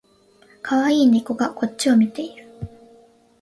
[0.63, 2.47] かわいい猫がこっちを見ている